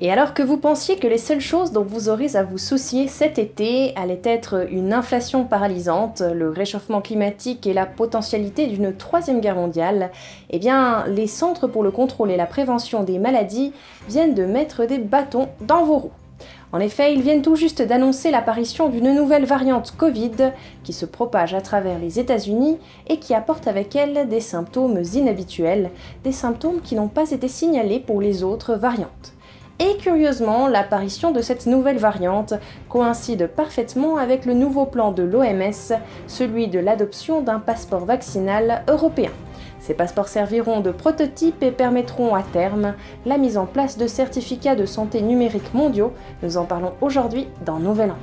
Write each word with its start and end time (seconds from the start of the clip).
Et 0.00 0.12
alors 0.12 0.32
que 0.32 0.44
vous 0.44 0.58
pensiez 0.58 0.94
que 0.94 1.08
les 1.08 1.18
seules 1.18 1.40
choses 1.40 1.72
dont 1.72 1.82
vous 1.82 2.08
aurez 2.08 2.36
à 2.36 2.44
vous 2.44 2.56
soucier 2.56 3.08
cet 3.08 3.36
été 3.36 3.92
allaient 3.96 4.22
être 4.22 4.68
une 4.70 4.92
inflation 4.92 5.44
paralysante, 5.44 6.20
le 6.20 6.50
réchauffement 6.50 7.00
climatique 7.00 7.66
et 7.66 7.72
la 7.72 7.84
potentialité 7.84 8.68
d'une 8.68 8.94
troisième 8.94 9.40
guerre 9.40 9.56
mondiale, 9.56 10.12
eh 10.50 10.60
bien, 10.60 11.04
les 11.08 11.26
Centres 11.26 11.66
pour 11.66 11.82
le 11.82 11.90
contrôle 11.90 12.30
et 12.30 12.36
la 12.36 12.46
prévention 12.46 13.02
des 13.02 13.18
maladies 13.18 13.72
viennent 14.08 14.34
de 14.34 14.44
mettre 14.44 14.86
des 14.86 14.98
bâtons 14.98 15.48
dans 15.62 15.82
vos 15.82 15.98
roues. 15.98 16.12
En 16.70 16.78
effet, 16.78 17.12
ils 17.12 17.22
viennent 17.22 17.42
tout 17.42 17.56
juste 17.56 17.82
d'annoncer 17.82 18.30
l'apparition 18.30 18.90
d'une 18.90 19.12
nouvelle 19.12 19.46
variante 19.46 19.94
Covid 19.96 20.52
qui 20.84 20.92
se 20.92 21.06
propage 21.06 21.54
à 21.54 21.60
travers 21.60 21.98
les 21.98 22.20
États-Unis 22.20 22.78
et 23.08 23.18
qui 23.18 23.34
apporte 23.34 23.66
avec 23.66 23.96
elle 23.96 24.28
des 24.28 24.40
symptômes 24.40 25.02
inhabituels, 25.14 25.90
des 26.22 26.30
symptômes 26.30 26.82
qui 26.82 26.94
n'ont 26.94 27.08
pas 27.08 27.32
été 27.32 27.48
signalés 27.48 27.98
pour 27.98 28.20
les 28.20 28.44
autres 28.44 28.74
variantes. 28.74 29.32
Et 29.80 29.96
curieusement, 29.96 30.66
l'apparition 30.66 31.30
de 31.30 31.40
cette 31.40 31.66
nouvelle 31.66 31.98
variante 31.98 32.54
coïncide 32.88 33.46
parfaitement 33.46 34.16
avec 34.16 34.44
le 34.44 34.54
nouveau 34.54 34.86
plan 34.86 35.12
de 35.12 35.22
l'OMS, 35.22 35.94
celui 36.26 36.66
de 36.66 36.80
l'adoption 36.80 37.42
d'un 37.42 37.60
passeport 37.60 38.04
vaccinal 38.04 38.82
européen. 38.88 39.30
Ces 39.78 39.94
passeports 39.94 40.26
serviront 40.26 40.80
de 40.80 40.90
prototype 40.90 41.62
et 41.62 41.70
permettront 41.70 42.34
à 42.34 42.42
terme 42.42 42.94
la 43.24 43.38
mise 43.38 43.56
en 43.56 43.66
place 43.66 43.96
de 43.96 44.08
certificats 44.08 44.74
de 44.74 44.84
santé 44.84 45.22
numériques 45.22 45.72
mondiaux. 45.74 46.12
Nous 46.42 46.56
en 46.56 46.64
parlons 46.64 46.94
aujourd'hui 47.00 47.46
dans 47.64 47.78
Nouvel 47.78 48.10
Angle. 48.10 48.20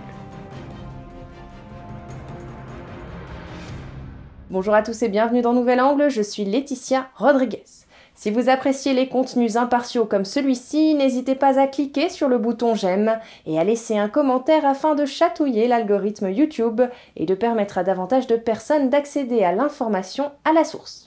Bonjour 4.50 4.74
à 4.74 4.84
tous 4.84 5.02
et 5.04 5.10
bienvenue 5.10 5.42
dans 5.42 5.54
Nouvel 5.54 5.80
Angle, 5.80 6.10
je 6.10 6.22
suis 6.22 6.44
Laetitia 6.44 7.08
Rodriguez. 7.16 7.85
Si 8.16 8.32
vous 8.32 8.50
appréciez 8.50 8.94
les 8.94 9.10
contenus 9.10 9.58
impartiaux 9.58 10.06
comme 10.06 10.24
celui-ci, 10.24 10.96
n'hésitez 10.96 11.36
pas 11.36 11.60
à 11.60 11.68
cliquer 11.68 12.10
sur 12.10 12.30
le 12.30 12.38
bouton 12.38 12.74
j'aime 12.74 13.20
et 13.46 13.60
à 13.60 13.66
laisser 13.66 13.98
un 13.98 14.08
commentaire 14.08 14.66
afin 14.66 14.96
de 14.96 15.06
chatouiller 15.06 15.68
l'algorithme 15.68 16.30
YouTube 16.30 16.82
et 17.18 17.26
de 17.26 17.36
permettre 17.36 17.78
à 17.78 17.84
davantage 17.84 18.28
de 18.28 18.38
personnes 18.38 18.90
d'accéder 18.90 19.44
à 19.44 19.52
l'information 19.52 20.32
à 20.46 20.54
la 20.54 20.64
source. 20.64 21.05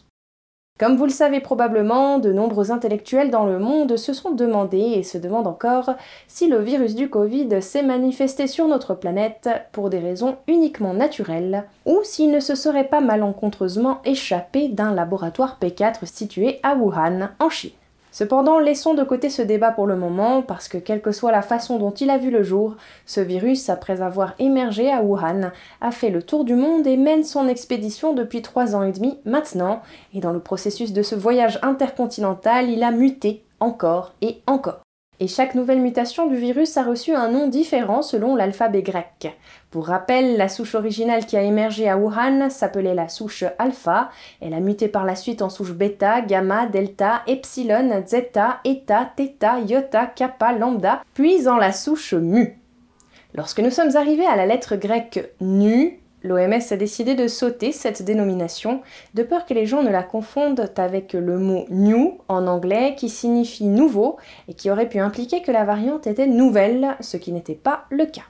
Comme 0.78 0.96
vous 0.96 1.06
le 1.06 1.10
savez 1.10 1.40
probablement, 1.40 2.20
de 2.20 2.32
nombreux 2.32 2.70
intellectuels 2.70 3.32
dans 3.32 3.46
le 3.46 3.58
monde 3.58 3.96
se 3.96 4.12
sont 4.12 4.30
demandé 4.30 4.78
et 4.78 5.02
se 5.02 5.18
demandent 5.18 5.48
encore 5.48 5.90
si 6.28 6.46
le 6.46 6.58
virus 6.58 6.94
du 6.94 7.10
Covid 7.10 7.60
s'est 7.60 7.82
manifesté 7.82 8.46
sur 8.46 8.68
notre 8.68 8.94
planète 8.94 9.48
pour 9.72 9.90
des 9.90 9.98
raisons 9.98 10.36
uniquement 10.46 10.94
naturelles 10.94 11.64
ou 11.84 11.98
s'il 12.04 12.30
ne 12.30 12.38
se 12.38 12.54
serait 12.54 12.86
pas 12.86 13.00
malencontreusement 13.00 13.98
échappé 14.04 14.68
d'un 14.68 14.94
laboratoire 14.94 15.58
P4 15.60 16.06
situé 16.06 16.60
à 16.62 16.76
Wuhan, 16.76 17.30
en 17.40 17.50
Chine. 17.50 17.72
Cependant, 18.18 18.58
laissons 18.58 18.94
de 18.94 19.04
côté 19.04 19.30
ce 19.30 19.42
débat 19.42 19.70
pour 19.70 19.86
le 19.86 19.94
moment, 19.94 20.42
parce 20.42 20.66
que 20.66 20.76
quelle 20.76 21.00
que 21.00 21.12
soit 21.12 21.30
la 21.30 21.40
façon 21.40 21.78
dont 21.78 21.92
il 21.92 22.10
a 22.10 22.18
vu 22.18 22.32
le 22.32 22.42
jour, 22.42 22.74
ce 23.06 23.20
virus, 23.20 23.68
après 23.68 24.02
avoir 24.02 24.34
émergé 24.40 24.90
à 24.90 25.04
Wuhan, 25.04 25.52
a 25.80 25.90
fait 25.92 26.10
le 26.10 26.24
tour 26.24 26.44
du 26.44 26.56
monde 26.56 26.84
et 26.88 26.96
mène 26.96 27.22
son 27.22 27.46
expédition 27.46 28.14
depuis 28.14 28.42
trois 28.42 28.74
ans 28.74 28.82
et 28.82 28.90
demi 28.90 29.18
maintenant, 29.24 29.82
et 30.14 30.18
dans 30.18 30.32
le 30.32 30.40
processus 30.40 30.92
de 30.92 31.02
ce 31.02 31.14
voyage 31.14 31.60
intercontinental, 31.62 32.68
il 32.68 32.82
a 32.82 32.90
muté 32.90 33.44
encore 33.60 34.14
et 34.20 34.40
encore 34.48 34.80
et 35.20 35.26
chaque 35.26 35.54
nouvelle 35.54 35.80
mutation 35.80 36.26
du 36.26 36.36
virus 36.36 36.76
a 36.76 36.84
reçu 36.84 37.14
un 37.14 37.28
nom 37.28 37.48
différent 37.48 38.02
selon 38.02 38.36
l'alphabet 38.36 38.82
grec. 38.82 39.36
Pour 39.70 39.88
rappel, 39.88 40.36
la 40.36 40.48
souche 40.48 40.74
originale 40.74 41.26
qui 41.26 41.36
a 41.36 41.42
émergé 41.42 41.88
à 41.88 41.98
Wuhan 41.98 42.50
s'appelait 42.50 42.94
la 42.94 43.08
souche 43.08 43.44
alpha, 43.58 44.10
elle 44.40 44.54
a 44.54 44.60
muté 44.60 44.88
par 44.88 45.04
la 45.04 45.16
suite 45.16 45.42
en 45.42 45.50
souche 45.50 45.72
bêta, 45.72 46.20
gamma, 46.20 46.66
delta, 46.66 47.22
epsilon, 47.26 48.02
zeta, 48.06 48.60
eta, 48.64 49.10
theta, 49.16 49.58
iota, 49.60 50.06
kappa, 50.06 50.52
lambda, 50.52 51.02
puis 51.14 51.48
en 51.48 51.56
la 51.56 51.72
souche 51.72 52.14
mu. 52.14 52.58
Lorsque 53.34 53.60
nous 53.60 53.70
sommes 53.70 53.96
arrivés 53.96 54.26
à 54.26 54.36
la 54.36 54.46
lettre 54.46 54.76
grecque 54.76 55.32
nu, 55.40 56.00
L'OMS 56.22 56.60
a 56.70 56.76
décidé 56.76 57.14
de 57.14 57.28
sauter 57.28 57.72
cette 57.72 58.02
dénomination, 58.02 58.82
de 59.14 59.22
peur 59.22 59.46
que 59.46 59.54
les 59.54 59.66
gens 59.66 59.82
ne 59.82 59.90
la 59.90 60.02
confondent 60.02 60.70
avec 60.76 61.12
le 61.12 61.38
mot 61.38 61.66
new 61.70 62.18
en 62.28 62.46
anglais 62.46 62.94
qui 62.96 63.08
signifie 63.08 63.66
nouveau 63.66 64.16
et 64.48 64.54
qui 64.54 64.70
aurait 64.70 64.88
pu 64.88 64.98
impliquer 64.98 65.42
que 65.42 65.52
la 65.52 65.64
variante 65.64 66.06
était 66.06 66.26
nouvelle, 66.26 66.96
ce 67.00 67.16
qui 67.16 67.32
n'était 67.32 67.54
pas 67.54 67.84
le 67.90 68.06
cas. 68.06 68.24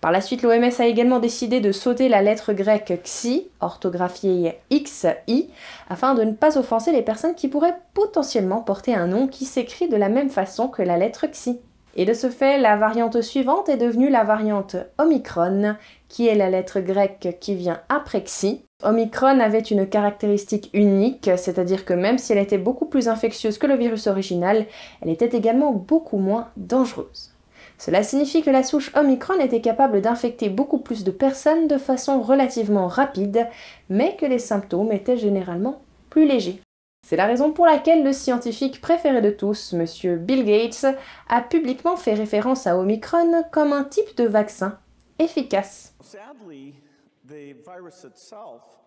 Par 0.00 0.10
la 0.10 0.20
suite, 0.20 0.42
l'OMS 0.42 0.80
a 0.80 0.86
également 0.86 1.20
décidé 1.20 1.60
de 1.60 1.70
sauter 1.70 2.08
la 2.08 2.22
lettre 2.22 2.52
grecque 2.52 3.00
xi, 3.04 3.48
orthographiée 3.60 4.58
XI, 4.72 5.48
afin 5.88 6.14
de 6.14 6.24
ne 6.24 6.32
pas 6.32 6.58
offenser 6.58 6.90
les 6.90 7.02
personnes 7.02 7.36
qui 7.36 7.46
pourraient 7.46 7.78
potentiellement 7.94 8.62
porter 8.62 8.96
un 8.96 9.06
nom 9.06 9.28
qui 9.28 9.44
s'écrit 9.44 9.88
de 9.88 9.96
la 9.96 10.08
même 10.08 10.30
façon 10.30 10.66
que 10.66 10.82
la 10.82 10.96
lettre 10.96 11.26
xi. 11.28 11.60
Et 11.94 12.06
de 12.06 12.14
ce 12.14 12.30
fait, 12.30 12.58
la 12.58 12.76
variante 12.76 13.20
suivante 13.20 13.68
est 13.68 13.76
devenue 13.76 14.08
la 14.08 14.24
variante 14.24 14.76
Omicron, 14.96 15.76
qui 16.08 16.26
est 16.26 16.34
la 16.34 16.48
lettre 16.48 16.80
grecque 16.80 17.36
qui 17.38 17.54
vient 17.54 17.80
après 17.90 18.22
Xi. 18.22 18.64
Omicron 18.82 19.40
avait 19.40 19.60
une 19.60 19.86
caractéristique 19.86 20.70
unique, 20.72 21.30
c'est-à-dire 21.36 21.84
que 21.84 21.92
même 21.92 22.16
si 22.16 22.32
elle 22.32 22.38
était 22.38 22.56
beaucoup 22.56 22.86
plus 22.86 23.08
infectieuse 23.08 23.58
que 23.58 23.66
le 23.66 23.76
virus 23.76 24.06
original, 24.06 24.66
elle 25.02 25.10
était 25.10 25.36
également 25.36 25.72
beaucoup 25.72 26.16
moins 26.16 26.48
dangereuse. 26.56 27.32
Cela 27.76 28.02
signifie 28.02 28.42
que 28.42 28.50
la 28.50 28.62
souche 28.62 28.90
Omicron 28.96 29.38
était 29.40 29.60
capable 29.60 30.00
d'infecter 30.00 30.48
beaucoup 30.48 30.78
plus 30.78 31.04
de 31.04 31.10
personnes 31.10 31.68
de 31.68 31.78
façon 31.78 32.22
relativement 32.22 32.86
rapide, 32.86 33.48
mais 33.90 34.16
que 34.16 34.26
les 34.26 34.38
symptômes 34.38 34.92
étaient 34.92 35.16
généralement 35.16 35.82
plus 36.08 36.26
légers. 36.26 36.60
C'est 37.04 37.16
la 37.16 37.26
raison 37.26 37.52
pour 37.52 37.66
laquelle 37.66 38.04
le 38.04 38.12
scientifique 38.12 38.80
préféré 38.80 39.20
de 39.20 39.30
tous, 39.30 39.74
M. 39.74 40.18
Bill 40.18 40.44
Gates, 40.44 40.86
a 41.28 41.42
publiquement 41.42 41.96
fait 41.96 42.14
référence 42.14 42.66
à 42.66 42.78
Omicron 42.78 43.42
comme 43.50 43.72
un 43.72 43.84
type 43.84 44.16
de 44.16 44.24
vaccin 44.24 44.78
efficace. 45.18 45.96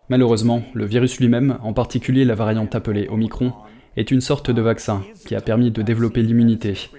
Malheureusement, 0.10 0.64
le 0.74 0.86
virus 0.86 1.20
lui-même, 1.20 1.60
en 1.62 1.74
particulier 1.74 2.26
la 2.26 2.36
variante 2.36 2.74
appelée 2.74 3.08
Omicron, 3.10 3.54
est 3.98 4.12
une 4.12 4.22
sorte 4.22 4.50
de 4.50 4.62
vaccin 4.62 5.04
qui 5.26 5.36
a 5.36 5.42
permis 5.42 5.72
de 5.72 5.82
développer 5.82 6.22
l'immunité. 6.22 6.90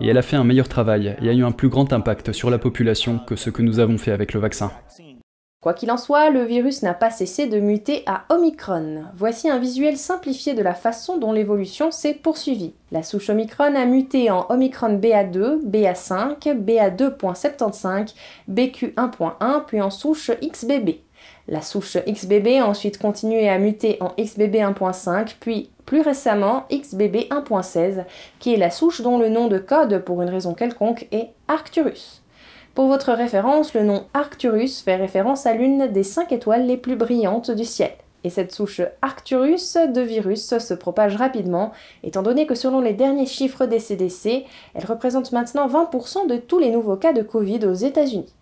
Et 0.00 0.08
elle 0.08 0.18
a 0.18 0.22
fait 0.22 0.36
un 0.36 0.44
meilleur 0.44 0.68
travail 0.68 1.16
et 1.20 1.28
a 1.28 1.32
eu 1.32 1.44
un 1.44 1.52
plus 1.52 1.68
grand 1.68 1.92
impact 1.92 2.32
sur 2.32 2.50
la 2.50 2.58
population 2.58 3.18
que 3.18 3.36
ce 3.36 3.50
que 3.50 3.62
nous 3.62 3.78
avons 3.78 3.98
fait 3.98 4.10
avec 4.10 4.32
le 4.32 4.40
vaccin. 4.40 4.72
Quoi 5.62 5.74
qu'il 5.74 5.90
en 5.90 5.98
soit, 5.98 6.30
le 6.30 6.42
virus 6.44 6.82
n'a 6.82 6.94
pas 6.94 7.10
cessé 7.10 7.46
de 7.46 7.60
muter 7.60 8.02
à 8.06 8.24
Omicron. 8.30 9.04
Voici 9.14 9.50
un 9.50 9.58
visuel 9.58 9.98
simplifié 9.98 10.54
de 10.54 10.62
la 10.62 10.72
façon 10.72 11.18
dont 11.18 11.32
l'évolution 11.32 11.90
s'est 11.90 12.14
poursuivie. 12.14 12.72
La 12.92 13.02
souche 13.02 13.28
Omicron 13.28 13.74
a 13.74 13.84
muté 13.84 14.30
en 14.30 14.46
Omicron 14.48 14.96
BA2, 14.96 15.60
BA5, 15.62 16.64
BA2.75, 16.64 18.14
BQ1.1, 18.50 19.66
puis 19.66 19.82
en 19.82 19.90
souche 19.90 20.30
XBB. 20.40 21.00
La 21.46 21.60
souche 21.60 21.98
XBB 22.06 22.58
a 22.58 22.66
ensuite 22.66 22.96
continué 22.96 23.46
à 23.50 23.58
muter 23.58 23.98
en 24.00 24.14
XBB 24.18 24.54
1.5, 24.54 25.34
puis 25.40 25.68
plus 25.84 26.00
récemment 26.00 26.64
XBB 26.72 27.28
1.16, 27.28 28.06
qui 28.38 28.54
est 28.54 28.56
la 28.56 28.70
souche 28.70 29.02
dont 29.02 29.18
le 29.18 29.28
nom 29.28 29.48
de 29.48 29.58
code, 29.58 30.04
pour 30.06 30.22
une 30.22 30.30
raison 30.30 30.54
quelconque, 30.54 31.06
est 31.12 31.34
Arcturus. 31.48 32.22
Pour 32.74 32.86
votre 32.86 33.12
référence, 33.12 33.74
le 33.74 33.82
nom 33.82 34.04
Arcturus 34.14 34.82
fait 34.82 34.94
référence 34.94 35.44
à 35.44 35.54
l'une 35.54 35.88
des 35.88 36.04
cinq 36.04 36.30
étoiles 36.30 36.66
les 36.66 36.76
plus 36.76 36.94
brillantes 36.94 37.50
du 37.50 37.64
ciel. 37.64 37.90
Et 38.22 38.30
cette 38.30 38.52
souche 38.52 38.80
Arcturus 39.02 39.76
de 39.76 40.00
virus 40.00 40.56
se 40.58 40.74
propage 40.74 41.16
rapidement, 41.16 41.72
étant 42.04 42.22
donné 42.22 42.46
que 42.46 42.54
selon 42.54 42.80
les 42.80 42.92
derniers 42.92 43.26
chiffres 43.26 43.66
des 43.66 43.80
CDC, 43.80 44.44
elle 44.74 44.84
représente 44.84 45.32
maintenant 45.32 45.66
20% 45.66 46.28
de 46.28 46.36
tous 46.36 46.60
les 46.60 46.70
nouveaux 46.70 46.96
cas 46.96 47.12
de 47.12 47.22
Covid 47.22 47.66
aux 47.66 47.74
États-Unis. 47.74 48.32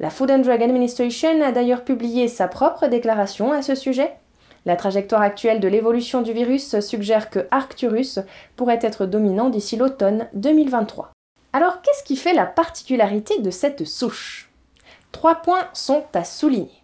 La 0.00 0.10
Food 0.10 0.30
and 0.32 0.40
Drug 0.40 0.62
Administration 0.62 1.40
a 1.40 1.52
d'ailleurs 1.52 1.84
publié 1.84 2.28
sa 2.28 2.46
propre 2.46 2.88
déclaration 2.88 3.52
à 3.52 3.62
ce 3.62 3.74
sujet. 3.74 4.12
La 4.66 4.76
trajectoire 4.76 5.22
actuelle 5.22 5.60
de 5.60 5.68
l'évolution 5.68 6.20
du 6.20 6.32
virus 6.32 6.80
suggère 6.80 7.30
que 7.30 7.46
Arcturus 7.50 8.18
pourrait 8.56 8.80
être 8.82 9.06
dominant 9.06 9.48
d'ici 9.48 9.76
l'automne 9.76 10.26
2023. 10.34 11.12
Alors 11.52 11.80
qu'est-ce 11.82 12.04
qui 12.04 12.16
fait 12.16 12.34
la 12.34 12.46
particularité 12.46 13.40
de 13.40 13.50
cette 13.50 13.86
souche? 13.86 14.50
Trois 15.12 15.36
points 15.36 15.68
sont 15.72 16.04
à 16.12 16.24
souligner. 16.24 16.82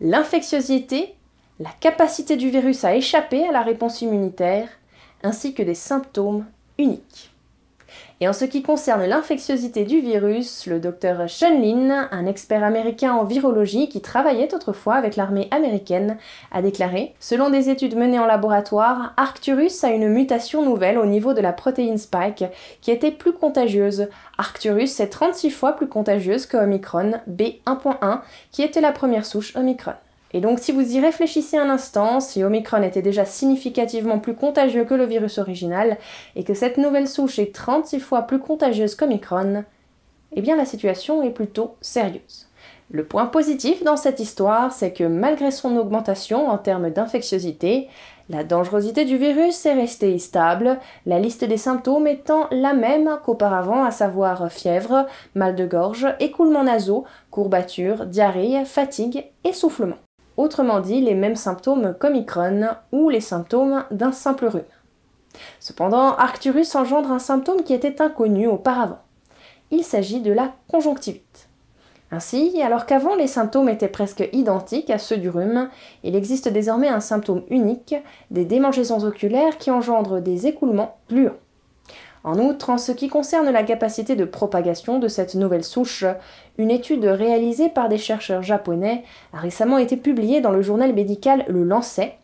L'infectiosité, 0.00 1.14
la 1.58 1.70
capacité 1.80 2.36
du 2.36 2.50
virus 2.50 2.84
à 2.84 2.94
échapper 2.94 3.46
à 3.46 3.52
la 3.52 3.62
réponse 3.62 4.02
immunitaire, 4.02 4.68
ainsi 5.22 5.54
que 5.54 5.62
des 5.62 5.74
symptômes 5.74 6.46
uniques. 6.78 7.33
Et 8.20 8.28
en 8.28 8.32
ce 8.32 8.44
qui 8.44 8.62
concerne 8.62 9.04
l'infectiosité 9.04 9.84
du 9.84 10.00
virus, 10.00 10.66
le 10.66 10.80
docteur 10.80 11.28
Sean 11.28 11.60
Lin, 11.60 12.08
un 12.10 12.26
expert 12.26 12.62
américain 12.62 13.12
en 13.12 13.24
virologie 13.24 13.88
qui 13.88 14.00
travaillait 14.00 14.54
autrefois 14.54 14.94
avec 14.94 15.16
l'armée 15.16 15.48
américaine, 15.50 16.16
a 16.52 16.62
déclaré 16.62 17.14
Selon 17.20 17.50
des 17.50 17.70
études 17.70 17.96
menées 17.96 18.18
en 18.18 18.26
laboratoire, 18.26 19.12
Arcturus 19.16 19.82
a 19.84 19.90
une 19.90 20.08
mutation 20.08 20.64
nouvelle 20.64 20.98
au 20.98 21.06
niveau 21.06 21.34
de 21.34 21.40
la 21.40 21.52
protéine 21.52 21.98
spike 21.98 22.44
qui 22.80 22.90
était 22.90 23.10
plus 23.10 23.32
contagieuse. 23.32 24.08
Arcturus 24.38 25.00
est 25.00 25.08
36 25.08 25.50
fois 25.50 25.72
plus 25.72 25.88
contagieuse 25.88 26.46
que 26.46 26.56
Omicron 26.56 27.20
B1.1 27.28 28.20
qui 28.52 28.62
était 28.62 28.80
la 28.80 28.92
première 28.92 29.26
souche 29.26 29.54
Omicron. 29.56 29.94
Et 30.34 30.40
donc 30.40 30.58
si 30.58 30.72
vous 30.72 30.96
y 30.96 31.00
réfléchissez 31.00 31.56
un 31.56 31.70
instant, 31.70 32.18
si 32.18 32.42
Omicron 32.42 32.82
était 32.82 33.02
déjà 33.02 33.24
significativement 33.24 34.18
plus 34.18 34.34
contagieux 34.34 34.84
que 34.84 34.94
le 34.94 35.06
virus 35.06 35.38
original, 35.38 35.96
et 36.34 36.42
que 36.42 36.54
cette 36.54 36.76
nouvelle 36.76 37.06
souche 37.06 37.38
est 37.38 37.54
36 37.54 38.00
fois 38.00 38.22
plus 38.22 38.40
contagieuse 38.40 38.96
qu'Omicron, 38.96 39.62
eh 40.32 40.42
bien 40.42 40.56
la 40.56 40.64
situation 40.64 41.22
est 41.22 41.30
plutôt 41.30 41.76
sérieuse. 41.80 42.48
Le 42.90 43.04
point 43.04 43.26
positif 43.26 43.84
dans 43.84 43.96
cette 43.96 44.18
histoire, 44.18 44.72
c'est 44.72 44.92
que 44.92 45.04
malgré 45.04 45.52
son 45.52 45.76
augmentation 45.76 46.48
en 46.48 46.58
termes 46.58 46.90
d'infectiosité, 46.90 47.88
la 48.28 48.42
dangerosité 48.42 49.04
du 49.04 49.16
virus 49.16 49.64
est 49.66 49.74
restée 49.74 50.18
stable, 50.18 50.80
la 51.06 51.20
liste 51.20 51.44
des 51.44 51.56
symptômes 51.56 52.08
étant 52.08 52.48
la 52.50 52.74
même 52.74 53.18
qu'auparavant, 53.24 53.84
à 53.84 53.92
savoir 53.92 54.50
fièvre, 54.50 55.06
mal 55.36 55.54
de 55.54 55.64
gorge, 55.64 56.08
écoulement 56.18 56.64
nasaux, 56.64 57.04
courbatures, 57.30 58.06
diarrhée, 58.06 58.64
fatigue, 58.64 59.26
essoufflement. 59.44 60.03
Autrement 60.36 60.80
dit, 60.80 61.00
les 61.00 61.14
mêmes 61.14 61.36
symptômes 61.36 61.94
qu'Omicron 61.98 62.68
ou 62.92 63.08
les 63.08 63.20
symptômes 63.20 63.84
d'un 63.90 64.12
simple 64.12 64.46
rhume. 64.46 64.62
Cependant, 65.60 66.14
Arcturus 66.16 66.74
engendre 66.74 67.12
un 67.12 67.18
symptôme 67.18 67.62
qui 67.62 67.74
était 67.74 68.02
inconnu 68.02 68.46
auparavant. 68.46 69.00
Il 69.70 69.84
s'agit 69.84 70.20
de 70.20 70.32
la 70.32 70.52
conjonctivite. 70.68 71.48
Ainsi, 72.10 72.60
alors 72.62 72.86
qu'avant 72.86 73.16
les 73.16 73.26
symptômes 73.26 73.68
étaient 73.68 73.88
presque 73.88 74.28
identiques 74.32 74.90
à 74.90 74.98
ceux 74.98 75.16
du 75.16 75.28
rhume, 75.28 75.68
il 76.04 76.14
existe 76.14 76.48
désormais 76.48 76.88
un 76.88 77.00
symptôme 77.00 77.42
unique, 77.48 77.96
des 78.30 78.44
démangeaisons 78.44 79.02
oculaires 79.04 79.58
qui 79.58 79.70
engendrent 79.70 80.20
des 80.20 80.46
écoulements 80.46 80.96
gluants. 81.08 81.32
En 82.24 82.38
outre, 82.38 82.70
en 82.70 82.78
ce 82.78 82.90
qui 82.90 83.08
concerne 83.08 83.50
la 83.50 83.62
capacité 83.62 84.16
de 84.16 84.24
propagation 84.24 84.98
de 84.98 85.08
cette 85.08 85.34
nouvelle 85.34 85.62
souche, 85.62 86.06
une 86.56 86.70
étude 86.70 87.04
réalisée 87.04 87.68
par 87.68 87.90
des 87.90 87.98
chercheurs 87.98 88.42
japonais 88.42 89.04
a 89.34 89.38
récemment 89.38 89.76
été 89.76 89.98
publiée 89.98 90.40
dans 90.40 90.50
le 90.50 90.62
journal 90.62 90.94
médical 90.94 91.44
Le 91.48 91.64
Lancet. 91.64 92.16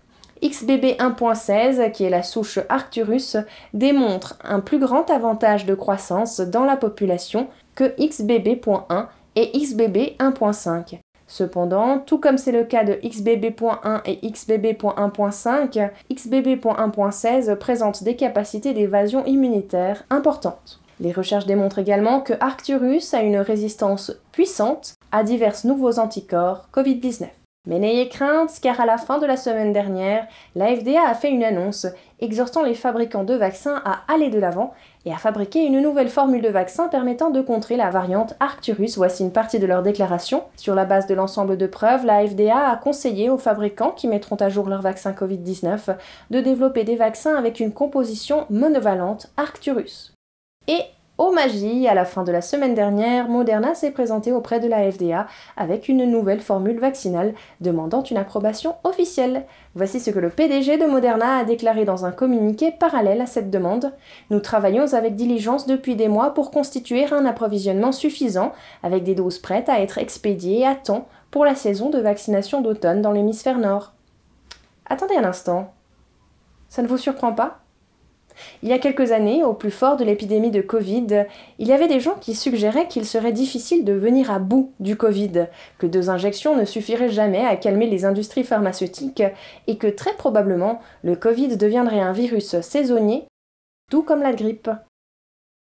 XBB 0.43 0.97
1.16, 0.99 1.93
qui 1.93 2.05
est 2.05 2.11
la 2.11 2.23
souche 2.23 2.61
Arcturus, 2.71 3.37
démontre 3.75 4.39
un 4.43 4.61
plus 4.61 4.79
grand 4.79 5.11
avantage 5.11 5.67
de 5.67 5.75
croissance 5.75 6.41
dans 6.41 6.65
la 6.65 6.79
population 6.79 7.49
que 7.75 7.95
XBB.1 8.01 9.07
et 9.37 9.53
XBB 9.53 10.17
1.5. 10.19 10.99
Cependant, 11.31 12.01
tout 12.01 12.19
comme 12.19 12.39
c'est 12.39 12.51
le 12.51 12.65
cas 12.65 12.83
de 12.83 12.95
XBB.1 12.95 14.01
et 14.05 14.29
XBB.1.5, 14.29 15.91
XBB.1.16 16.13 17.55
présente 17.55 18.03
des 18.03 18.17
capacités 18.17 18.75
d'évasion 18.75 19.25
immunitaire 19.27 20.03
importantes. 20.11 20.81
Les 20.99 21.13
recherches 21.13 21.47
démontrent 21.47 21.79
également 21.79 22.21
que 22.21 22.33
Arcturus 22.41 23.15
a 23.15 23.23
une 23.23 23.39
résistance 23.39 24.13
puissante 24.33 24.95
à 25.13 25.23
divers 25.23 25.55
nouveaux 25.63 26.01
anticorps 26.01 26.69
Covid-19. 26.75 27.29
Mais 27.67 27.79
n'ayez 27.79 28.09
crainte, 28.09 28.59
car 28.63 28.81
à 28.81 28.87
la 28.87 28.97
fin 28.97 29.19
de 29.19 29.27
la 29.27 29.37
semaine 29.37 29.75
dernière, 29.75 30.27
la 30.55 30.75
FDA 30.75 31.07
a 31.07 31.15
fait 31.15 31.31
une 31.31 31.45
annonce 31.45 31.87
exhortant 32.19 32.63
les 32.63 32.75
fabricants 32.75 33.23
de 33.23 33.35
vaccins 33.35 33.83
à 33.85 34.01
aller 34.11 34.31
de 34.31 34.39
l'avant 34.39 34.73
et 35.05 35.13
à 35.13 35.19
fabriquer 35.19 35.67
une 35.67 35.83
nouvelle 35.83 36.09
formule 36.09 36.41
de 36.41 36.49
vaccin 36.49 36.89
permettant 36.89 37.29
de 37.29 37.43
contrer 37.43 37.77
la 37.77 37.91
variante 37.91 38.35
Arcturus. 38.41 38.97
Voici 38.97 39.25
une 39.25 39.33
partie 39.33 39.59
de 39.59 39.67
leur 39.67 39.83
déclaration. 39.83 40.45
Sur 40.57 40.75
la 40.75 40.87
base 40.87 41.07
de 41.07 41.15
l'ensemble 41.15 41.59
de 41.59 41.67
preuves, 41.67 42.07
la 42.07 42.27
FDA 42.27 42.67
a 42.67 42.77
conseillé 42.77 43.29
aux 43.29 43.39
fabricants 43.39 43.93
qui 43.93 44.09
mettront 44.09 44.37
à 44.37 44.49
jour 44.49 44.67
leur 44.67 44.81
vaccin 44.81 45.13
Covid-19 45.13 45.97
de 46.31 46.41
développer 46.41 46.85
des 46.85 46.97
vaccins 46.97 47.37
avec 47.37 47.61
une 47.61 47.75
composition 47.75 48.47
monovalente 48.49 49.31
Arcturus. 49.37 50.15
Et 50.67 50.81
Oh 51.23 51.33
magie, 51.33 51.87
à 51.87 51.93
la 51.93 52.07
fin 52.07 52.25
de 52.25 52.33
la 52.33 52.41
semaine 52.41 52.75
dernière, 52.75 53.29
Moderna 53.29 53.75
s'est 53.75 53.91
présenté 53.91 54.33
auprès 54.33 54.59
de 54.59 54.67
la 54.67 54.91
FDA 54.91 55.27
avec 55.55 55.91
une 55.91 56.11
nouvelle 56.11 56.41
formule 56.41 56.81
vaccinale 56.81 57.35
demandant 57.61 58.03
une 58.03 58.17
approbation 58.17 58.77
officielle. 58.85 59.45
Voici 59.75 60.01
ce 60.01 60.11
que 60.11 60.19
le 60.19 60.31
PDG 60.31 60.79
de 60.79 60.87
Moderna 60.87 61.37
a 61.37 61.45
déclaré 61.45 61.85
dans 61.85 62.07
un 62.07 62.11
communiqué 62.11 62.71
parallèle 62.71 63.21
à 63.21 63.27
cette 63.27 63.51
demande. 63.51 63.93
Nous 64.31 64.41
travaillons 64.41 64.95
avec 64.95 65.15
diligence 65.15 65.67
depuis 65.67 65.95
des 65.95 66.09
mois 66.09 66.33
pour 66.33 66.51
constituer 66.51 67.05
un 67.13 67.27
approvisionnement 67.27 67.93
suffisant, 67.93 68.53
avec 68.83 69.05
des 69.05 69.15
doses 69.15 69.41
prêtes 69.41 69.69
à 69.69 69.83
être 69.83 69.99
expédiées 69.99 70.67
à 70.67 70.75
temps 70.75 71.07
pour 71.31 71.45
la 71.45 71.55
saison 71.55 71.91
de 71.91 71.99
vaccination 71.99 72.63
d'automne 72.63 73.03
dans 73.03 73.13
l'hémisphère 73.13 73.59
nord. 73.59 73.93
Attendez 74.87 75.17
un 75.17 75.25
instant. 75.25 75.75
Ça 76.71 76.81
ne 76.81 76.89
vous 76.89 76.97
surprend 76.97 77.35
pas? 77.35 77.61
Il 78.63 78.69
y 78.69 78.73
a 78.73 78.79
quelques 78.79 79.13
années, 79.13 79.45
au 79.45 79.55
plus 79.55 79.71
fort 79.71 79.97
de 79.97 80.05
l'épidémie 80.05 80.51
de 80.51 80.61
Covid, 80.61 81.27
il 81.59 81.67
y 81.67 81.73
avait 81.73 81.89
des 81.89 82.01
gens 82.01 82.17
qui 82.21 82.35
suggéraient 82.35 82.89
qu'il 82.89 83.07
serait 83.07 83.33
difficile 83.33 83.85
de 83.85 83.93
venir 83.93 84.31
à 84.31 84.39
bout 84.39 84.73
du 84.81 84.97
Covid, 84.97 85.47
que 85.79 85.87
deux 85.87 86.11
injections 86.11 86.57
ne 86.57 86.65
suffiraient 86.65 87.11
jamais 87.11 87.45
à 87.45 87.57
calmer 87.57 87.87
les 87.87 88.05
industries 88.05 88.45
pharmaceutiques 88.45 89.23
et 89.67 89.79
que 89.79 89.87
très 89.87 90.15
probablement 90.15 90.81
le 91.03 91.17
Covid 91.17 91.57
deviendrait 91.57 92.01
un 92.01 92.13
virus 92.13 92.61
saisonnier, 92.61 93.25
tout 93.91 94.03
comme 94.03 94.23
la 94.23 94.33
grippe. 94.33 94.71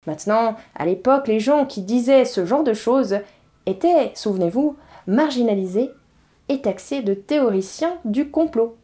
Maintenant, 0.06 0.56
à 0.74 0.86
l'époque, 0.86 1.28
les 1.28 1.40
gens 1.40 1.66
qui 1.66 1.82
disaient 1.82 2.24
ce 2.24 2.46
genre 2.46 2.64
de 2.64 2.72
choses 2.72 3.18
étaient, 3.66 4.12
souvenez-vous, 4.14 4.76
marginalisés 5.06 5.90
et 6.48 6.62
taxés 6.62 7.02
de 7.02 7.12
théoriciens 7.12 7.98
du 8.06 8.30
complot. 8.30 8.77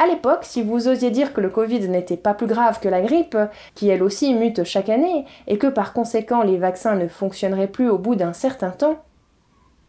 À 0.00 0.06
l'époque, 0.06 0.44
si 0.44 0.62
vous 0.62 0.86
osiez 0.86 1.10
dire 1.10 1.32
que 1.32 1.40
le 1.40 1.50
Covid 1.50 1.88
n'était 1.88 2.16
pas 2.16 2.34
plus 2.34 2.46
grave 2.46 2.78
que 2.78 2.88
la 2.88 3.00
grippe, 3.00 3.36
qui 3.74 3.88
elle 3.88 4.04
aussi 4.04 4.32
mute 4.32 4.62
chaque 4.62 4.88
année, 4.88 5.24
et 5.48 5.58
que 5.58 5.66
par 5.66 5.92
conséquent 5.92 6.42
les 6.42 6.56
vaccins 6.56 6.94
ne 6.94 7.08
fonctionneraient 7.08 7.66
plus 7.66 7.88
au 7.88 7.98
bout 7.98 8.14
d'un 8.14 8.32
certain 8.32 8.70
temps, 8.70 9.02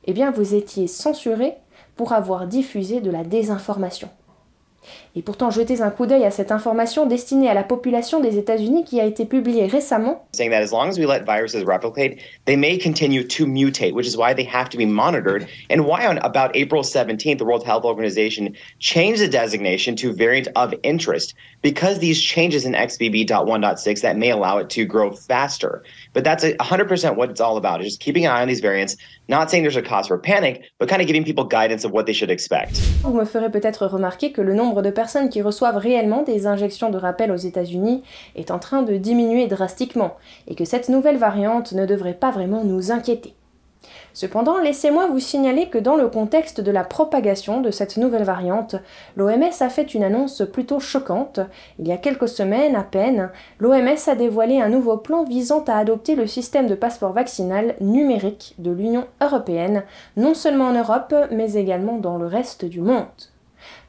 eh 0.05 0.13
bien 0.13 0.31
vous 0.31 0.55
étiez 0.55 0.87
censuré 0.87 1.57
pour 1.95 2.13
avoir 2.13 2.47
diffusé 2.47 3.01
de 3.01 3.11
la 3.11 3.23
désinformation. 3.23 4.09
Et 5.15 5.21
pourtant, 5.21 5.49
jetez 5.49 5.81
un 5.81 5.89
coup 5.89 6.05
d'œil 6.05 6.23
à 6.23 6.31
cette 6.31 6.51
information 6.51 7.05
destinée 7.05 7.49
à 7.49 7.53
la 7.53 7.63
population 7.63 8.19
des 8.19 8.37
États-Unis 8.37 8.83
qui 8.85 9.01
a 9.01 9.05
été 9.05 9.25
publiée 9.25 9.65
récemment. 9.65 10.25
Saying 10.33 10.51
that 10.51 10.61
as 10.61 10.71
long 10.71 10.87
as 10.87 10.97
we 10.97 11.05
let 11.05 11.25
viruses 11.25 11.63
replicate, 11.65 12.19
they 12.45 12.55
may 12.55 12.77
continue 12.77 13.23
to 13.23 13.45
mutate, 13.45 13.93
which 13.93 14.07
is 14.07 14.15
why 14.15 14.33
they 14.33 14.45
have 14.45 14.69
to 14.69 14.77
be 14.77 14.85
monitored, 14.85 15.47
and 15.69 15.85
why 15.85 16.05
on 16.07 16.19
about 16.19 16.55
April 16.55 16.83
17th, 16.83 17.37
the 17.37 17.45
World 17.45 17.65
Health 17.65 17.85
Organization 17.85 18.55
changed 18.79 19.21
the 19.21 19.27
designation 19.27 19.95
to 19.97 20.13
variant 20.13 20.47
of 20.55 20.73
interest 20.83 21.33
because 21.61 21.99
these 21.99 22.21
changes 22.21 22.65
in 22.65 22.73
XBB.1.6 22.73 24.01
that 24.01 24.15
may 24.15 24.29
allow 24.29 24.59
it 24.59 24.69
to 24.69 24.85
grow 24.85 25.11
faster. 25.11 25.83
But 26.13 26.23
that's 26.23 26.45
100% 26.45 27.15
what 27.15 27.29
it's 27.29 27.41
all 27.41 27.57
about, 27.57 27.81
is 27.81 27.87
just 27.87 27.99
keeping 27.99 28.25
an 28.25 28.31
eye 28.31 28.41
on 28.41 28.47
these 28.47 28.61
variants, 28.61 28.95
not 29.27 29.51
saying 29.51 29.63
there's 29.63 29.75
a 29.75 29.81
cause 29.81 30.07
for 30.07 30.17
panic, 30.17 30.63
but 30.77 30.87
kind 30.87 31.01
of 31.01 31.07
giving 31.07 31.23
people 31.23 31.43
guidance 31.43 31.83
of 31.83 31.91
what 31.91 32.05
they 32.05 32.13
should 32.13 32.31
expect. 32.31 32.79
Vous 33.01 33.13
me 33.13 33.25
ferez 33.25 33.51
peut-être 33.51 33.87
remarquer 33.87 34.31
que 34.31 34.41
le 34.41 34.53
nombre 34.53 34.68
de 34.73 34.89
personnes 34.89 35.29
qui 35.29 35.41
reçoivent 35.41 35.77
réellement 35.77 36.23
des 36.23 36.47
injections 36.47 36.89
de 36.89 36.97
rappel 36.97 37.31
aux 37.31 37.35
États-Unis 37.35 38.03
est 38.35 38.51
en 38.51 38.59
train 38.59 38.81
de 38.81 38.97
diminuer 38.97 39.47
drastiquement, 39.47 40.15
et 40.47 40.55
que 40.55 40.65
cette 40.65 40.89
nouvelle 40.89 41.17
variante 41.17 41.73
ne 41.73 41.85
devrait 41.85 42.13
pas 42.13 42.31
vraiment 42.31 42.63
nous 42.63 42.91
inquiéter. 42.91 43.33
Cependant, 44.13 44.57
laissez-moi 44.57 45.07
vous 45.07 45.19
signaler 45.19 45.69
que 45.69 45.77
dans 45.77 45.95
le 45.95 46.09
contexte 46.09 46.61
de 46.61 46.71
la 46.71 46.83
propagation 46.83 47.61
de 47.61 47.71
cette 47.71 47.97
nouvelle 47.97 48.23
variante, 48.23 48.75
l'OMS 49.15 49.61
a 49.61 49.69
fait 49.69 49.93
une 49.93 50.03
annonce 50.03 50.43
plutôt 50.51 50.79
choquante. 50.79 51.39
Il 51.77 51.87
y 51.87 51.91
a 51.91 51.97
quelques 51.97 52.27
semaines 52.27 52.75
à 52.75 52.83
peine, 52.83 53.29
l'OMS 53.59 54.07
a 54.07 54.15
dévoilé 54.15 54.61
un 54.61 54.69
nouveau 54.69 54.97
plan 54.97 55.23
visant 55.23 55.63
à 55.67 55.77
adopter 55.77 56.15
le 56.15 56.27
système 56.27 56.67
de 56.67 56.75
passeport 56.75 57.13
vaccinal 57.13 57.75
numérique 57.79 58.55
de 58.57 58.71
l'Union 58.71 59.05
européenne, 59.21 59.83
non 60.17 60.33
seulement 60.33 60.65
en 60.65 60.73
Europe, 60.73 61.15
mais 61.31 61.53
également 61.53 61.97
dans 61.97 62.17
le 62.17 62.25
reste 62.25 62.65
du 62.65 62.81
monde. 62.81 63.05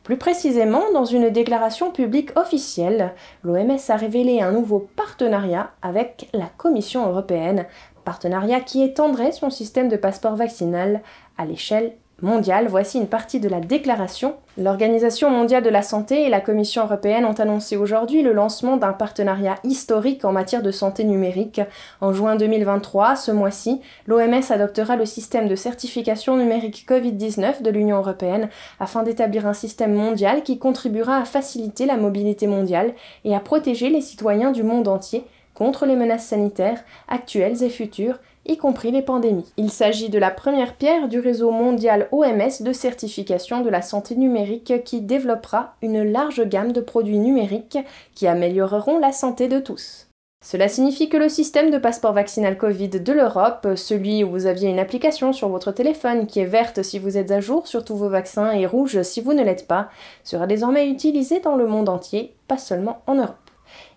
Plus 0.03 0.17
précisément, 0.17 0.83
dans 0.95 1.05
une 1.05 1.31
déclaration 1.31 1.91
publique 1.91 2.37
officielle, 2.37 3.13
l'OMS 3.45 3.79
a 3.89 3.97
révélé 3.97 4.41
un 4.41 4.53
nouveau 4.53 4.89
partenariat 4.97 5.73
avec 5.83 6.29
la 6.33 6.47
Commission 6.57 7.07
européenne 7.07 7.67
partenariat 8.05 8.61
qui 8.61 8.83
étendrait 8.83 9.33
son 9.33 9.51
système 9.51 9.89
de 9.89 9.97
passeport 9.97 10.37
vaccinal 10.37 11.03
à 11.37 11.45
l'échelle 11.45 11.93
mondiale. 12.23 12.69
Voici 12.69 12.99
une 12.99 13.07
partie 13.07 13.41
de 13.41 13.49
la 13.49 13.61
déclaration. 13.61 14.35
L'Organisation 14.59 15.31
mondiale 15.31 15.63
de 15.63 15.71
la 15.71 15.83
santé 15.83 16.23
et 16.23 16.29
la 16.29 16.41
Commission 16.41 16.85
européenne 16.85 17.25
ont 17.25 17.35
annoncé 17.35 17.77
aujourd'hui 17.77 18.23
le 18.23 18.33
lancement 18.33 18.77
d'un 18.77 18.93
partenariat 18.93 19.57
historique 19.65 20.25
en 20.25 20.33
matière 20.33 20.63
de 20.63 20.71
santé 20.71 21.05
numérique. 21.05 21.61
En 22.01 22.13
juin 22.13 22.37
2023, 22.37 23.17
ce 23.17 23.31
mois-ci, 23.31 23.81
l'OMS 24.07 24.51
adoptera 24.51 24.97
le 24.97 25.07
système 25.07 25.49
de 25.49 25.57
certification 25.57 26.37
numérique 26.37 26.87
Covid-19 26.89 27.63
de 27.63 27.71
l'Union 27.71 27.99
européenne 27.99 28.49
afin 28.81 29.03
d'établir 29.03 29.47
un 29.47 29.55
système 29.55 29.95
mondial 29.95 30.43
qui 30.43 30.59
contribuera 30.59 31.19
à 31.19 31.25
faciliter 31.25 31.87
la 31.87 31.97
mobilité 31.97 32.47
mondiale 32.47 32.95
et 33.25 33.35
à 33.35 33.41
protéger 33.41 33.89
les 33.89 34.01
citoyens 34.01 34.51
du 34.51 34.63
monde 34.63 34.89
entier 34.89 35.25
contre 35.55 35.85
les 35.85 35.97
menaces 35.97 36.27
sanitaires 36.27 36.83
actuelles 37.07 37.63
et 37.63 37.69
futures, 37.69 38.19
y 38.47 38.57
compris 38.57 38.91
les 38.91 39.03
pandémies. 39.03 39.53
Il 39.57 39.71
s'agit 39.71 40.09
de 40.09 40.19
la 40.19 40.31
première 40.31 40.75
pierre 40.75 41.09
du 41.09 41.21
réseau 41.21 41.51
mondial 41.51 42.09
OMS 42.13 42.63
de 42.63 42.73
certification 42.73 43.61
de 43.61 43.69
la 43.69 43.83
santé 43.83 44.17
numérique 44.17 44.85
qui 44.85 45.01
développera 45.01 45.75
une 45.83 46.03
large 46.03 46.45
gamme 46.49 46.73
de 46.73 46.81
produits 46.81 47.19
numériques 47.19 47.79
qui 48.15 48.27
amélioreront 48.27 48.99
la 48.99 49.13
santé 49.13 49.49
de 49.49 49.59
tous. 49.59 50.11
Cela 50.43 50.69
signifie 50.69 51.11
que 51.11 51.19
le 51.19 51.29
système 51.29 51.71
de 51.71 51.77
passeport 51.77 52.15
vaccinal 52.15 52.57
Covid 52.57 52.89
de 52.89 53.13
l'Europe, 53.13 53.69
celui 53.77 54.25
où 54.25 54.31
vous 54.31 54.47
aviez 54.47 54.71
une 54.71 54.79
application 54.79 55.35
sur 55.35 55.51
votre 55.51 55.71
téléphone 55.71 56.27
qui 56.27 56.41
est 56.41 56.47
verte 56.47 56.83
si 56.83 56.99
vous 56.99 57.19
êtes 57.19 57.31
à 57.31 57.41
jour 57.41 57.67
sur 57.67 57.85
tous 57.85 57.95
vos 57.95 58.09
vaccins 58.09 58.53
et 58.53 58.65
rouge 58.65 59.03
si 59.03 59.21
vous 59.21 59.35
ne 59.35 59.45
l'êtes 59.45 59.67
pas, 59.67 59.91
sera 60.25 60.47
désormais 60.47 60.89
utilisé 60.89 61.41
dans 61.41 61.57
le 61.57 61.67
monde 61.67 61.91
entier, 61.91 62.35
pas 62.49 62.57
seulement 62.57 63.03
en 63.07 63.17
Europe. 63.17 63.50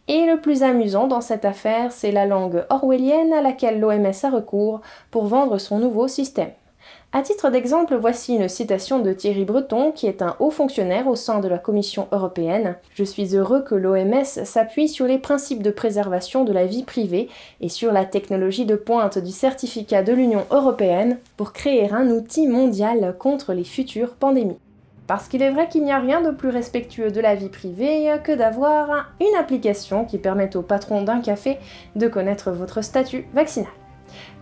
Et 0.09 0.25
le 0.25 0.41
plus 0.41 0.63
amusant 0.63 1.07
dans 1.07 1.21
cette 1.21 1.45
affaire, 1.45 1.93
c'est 1.93 2.11
la 2.11 2.25
langue 2.25 2.65
orwellienne 2.69 3.31
à 3.31 3.41
laquelle 3.41 3.79
l'OMS 3.79 4.11
a 4.23 4.29
recours 4.29 4.81
pour 5.11 5.27
vendre 5.27 5.57
son 5.57 5.79
nouveau 5.79 6.09
système. 6.09 6.51
À 7.13 7.21
titre 7.21 7.49
d'exemple, 7.49 7.95
voici 7.95 8.35
une 8.35 8.49
citation 8.49 8.99
de 8.99 9.13
Thierry 9.13 9.45
Breton, 9.45 9.91
qui 9.91 10.07
est 10.07 10.21
un 10.21 10.35
haut 10.39 10.49
fonctionnaire 10.49 11.07
au 11.07 11.15
sein 11.15 11.39
de 11.39 11.47
la 11.47 11.59
Commission 11.59 12.07
européenne. 12.11 12.75
Je 12.95 13.03
suis 13.03 13.35
heureux 13.35 13.63
que 13.63 13.75
l'OMS 13.75 14.25
s'appuie 14.25 14.89
sur 14.89 15.05
les 15.05 15.19
principes 15.19 15.63
de 15.63 15.71
préservation 15.71 16.43
de 16.43 16.51
la 16.51 16.65
vie 16.65 16.83
privée 16.83 17.29
et 17.61 17.69
sur 17.69 17.93
la 17.93 18.03
technologie 18.03 18.65
de 18.65 18.75
pointe 18.75 19.19
du 19.19 19.31
certificat 19.31 20.03
de 20.03 20.11
l'Union 20.11 20.45
européenne 20.51 21.19
pour 21.37 21.53
créer 21.53 21.91
un 21.91 22.09
outil 22.09 22.47
mondial 22.47 23.15
contre 23.19 23.53
les 23.53 23.63
futures 23.63 24.15
pandémies. 24.15 24.59
Parce 25.07 25.27
qu'il 25.27 25.41
est 25.41 25.51
vrai 25.51 25.67
qu'il 25.67 25.83
n'y 25.83 25.91
a 25.91 25.99
rien 25.99 26.21
de 26.21 26.31
plus 26.31 26.49
respectueux 26.49 27.11
de 27.11 27.19
la 27.19 27.35
vie 27.35 27.49
privée 27.49 28.09
que 28.23 28.31
d'avoir 28.31 29.11
une 29.19 29.35
application 29.37 30.05
qui 30.05 30.17
permette 30.17 30.55
au 30.55 30.61
patron 30.61 31.01
d'un 31.01 31.19
café 31.19 31.57
de 31.95 32.07
connaître 32.07 32.51
votre 32.51 32.81
statut 32.81 33.27
vaccinal. 33.33 33.71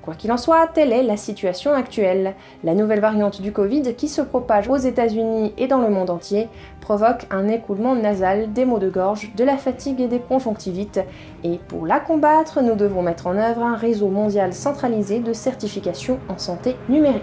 Quoi 0.01 0.15
qu'il 0.15 0.31
en 0.31 0.37
soit, 0.37 0.67
telle 0.67 0.93
est 0.93 1.03
la 1.03 1.17
situation 1.17 1.73
actuelle. 1.73 2.33
La 2.63 2.73
nouvelle 2.73 2.99
variante 2.99 3.41
du 3.41 3.51
Covid 3.51 3.93
qui 3.95 4.07
se 4.07 4.21
propage 4.21 4.67
aux 4.67 4.77
États-Unis 4.77 5.53
et 5.57 5.67
dans 5.67 5.79
le 5.79 5.89
monde 5.89 6.09
entier 6.09 6.49
provoque 6.79 7.27
un 7.29 7.47
écoulement 7.47 7.95
nasal, 7.95 8.51
des 8.51 8.65
maux 8.65 8.79
de 8.79 8.89
gorge, 8.89 9.31
de 9.35 9.43
la 9.43 9.57
fatigue 9.57 10.01
et 10.01 10.07
des 10.07 10.19
conjonctivites. 10.19 11.01
Et 11.43 11.59
pour 11.67 11.85
la 11.85 11.99
combattre, 11.99 12.61
nous 12.61 12.75
devons 12.75 13.03
mettre 13.03 13.27
en 13.27 13.37
œuvre 13.37 13.61
un 13.61 13.75
réseau 13.75 14.07
mondial 14.07 14.53
centralisé 14.53 15.19
de 15.19 15.33
certification 15.33 16.19
en 16.29 16.39
santé 16.39 16.75
numérique. 16.89 17.21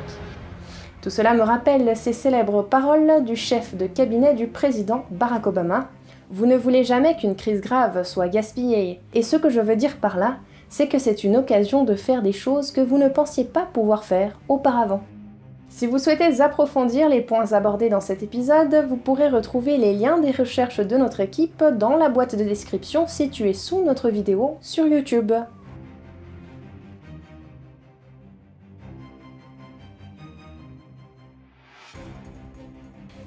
Tout 1.09 1.15
cela 1.15 1.33
me 1.33 1.41
rappelle 1.41 1.97
ces 1.97 2.13
célèbres 2.13 2.61
paroles 2.61 3.25
du 3.25 3.35
chef 3.35 3.75
de 3.75 3.87
cabinet 3.87 4.35
du 4.35 4.47
président 4.47 5.07
Barack 5.11 5.47
Obama. 5.47 5.89
Vous 6.31 6.45
ne 6.45 6.55
voulez 6.55 6.85
jamais 6.85 7.17
qu'une 7.17 7.35
crise 7.35 7.63
grave 7.63 8.05
soit 8.05 8.29
gaspillée. 8.29 9.01
Et 9.15 9.23
ce 9.23 9.37
que 9.37 9.49
je 9.49 9.63
veux 9.63 9.75
dire 9.75 9.97
par 9.97 10.19
là, 10.19 10.37
c'est 10.69 10.87
que 10.87 10.99
c'est 10.99 11.25
une 11.25 11.39
occasion 11.39 11.85
de 11.85 11.95
faire 11.95 12.21
des 12.21 12.35
choses 12.35 12.73
que 12.73 12.83
vous 12.83 12.99
ne 12.99 13.09
pensiez 13.09 13.45
pas 13.45 13.65
pouvoir 13.73 14.05
faire 14.05 14.39
auparavant. 14.51 15.01
Si 15.71 15.87
vous 15.87 15.97
souhaitez 15.97 16.43
approfondir 16.43 17.09
les 17.09 17.23
points 17.23 17.55
abordés 17.55 17.89
dans 17.89 18.03
cet 18.03 18.23
épisode, 18.23 18.85
vous 18.87 18.97
pourrez 18.97 19.31
retrouver 19.31 19.79
les 19.79 19.95
liens 19.95 20.19
des 20.19 20.33
recherches 20.33 20.81
de 20.81 20.97
notre 20.99 21.21
équipe 21.21 21.65
dans 21.79 21.97
la 21.97 22.11
boîte 22.11 22.37
de 22.37 22.45
description 22.45 23.07
située 23.07 23.55
sous 23.55 23.83
notre 23.83 24.11
vidéo 24.11 24.59
sur 24.61 24.87
YouTube. 24.87 25.33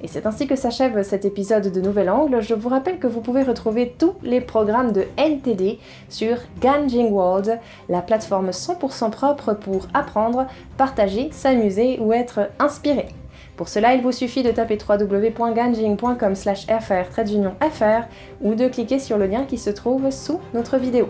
Et 0.03 0.07
c'est 0.07 0.25
ainsi 0.25 0.47
que 0.47 0.55
s'achève 0.55 1.03
cet 1.03 1.25
épisode 1.25 1.71
de 1.71 1.81
Nouvel 1.81 2.09
Angle. 2.09 2.41
Je 2.41 2.55
vous 2.55 2.69
rappelle 2.69 2.97
que 2.97 3.05
vous 3.05 3.21
pouvez 3.21 3.43
retrouver 3.43 3.93
tous 3.99 4.15
les 4.23 4.41
programmes 4.41 4.91
de 4.91 5.05
NTD 5.17 5.77
sur 6.09 6.37
Ganjing 6.59 7.11
World, 7.11 7.59
la 7.87 8.01
plateforme 8.01 8.49
100% 8.49 9.11
propre 9.11 9.53
pour 9.53 9.87
apprendre, 9.93 10.47
partager, 10.77 11.29
s'amuser 11.31 11.99
ou 11.99 12.13
être 12.13 12.49
inspiré. 12.57 13.09
Pour 13.57 13.67
cela, 13.67 13.93
il 13.93 14.01
vous 14.01 14.11
suffit 14.11 14.41
de 14.41 14.49
taper 14.49 14.79
www.ganjing.com 14.89 16.35
fr 16.35 18.07
ou 18.41 18.55
de 18.55 18.67
cliquer 18.69 18.97
sur 18.97 19.19
le 19.19 19.27
lien 19.27 19.43
qui 19.43 19.59
se 19.59 19.69
trouve 19.69 20.09
sous 20.09 20.39
notre 20.55 20.77
vidéo. 20.77 21.09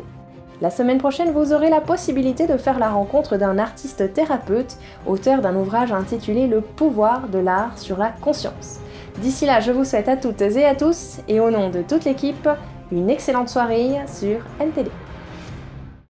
La 0.61 0.69
semaine 0.69 0.99
prochaine, 0.99 1.31
vous 1.31 1.53
aurez 1.53 1.71
la 1.71 1.81
possibilité 1.81 2.45
de 2.45 2.55
faire 2.55 2.77
la 2.77 2.91
rencontre 2.91 3.35
d'un 3.35 3.57
artiste 3.57 4.13
thérapeute, 4.13 4.77
auteur 5.07 5.41
d'un 5.41 5.55
ouvrage 5.55 5.91
intitulé 5.91 6.45
Le 6.45 6.61
pouvoir 6.61 7.29
de 7.29 7.39
l'art 7.39 7.79
sur 7.79 7.97
la 7.97 8.09
conscience. 8.09 8.79
D'ici 9.23 9.47
là, 9.47 9.59
je 9.59 9.71
vous 9.71 9.83
souhaite 9.83 10.07
à 10.07 10.17
toutes 10.17 10.39
et 10.41 10.65
à 10.65 10.75
tous, 10.75 11.17
et 11.27 11.39
au 11.39 11.49
nom 11.49 11.71
de 11.71 11.81
toute 11.81 12.05
l'équipe, 12.05 12.47
une 12.91 13.09
excellente 13.09 13.49
soirée 13.49 13.95
sur 14.05 14.41
NTD. 14.59 14.91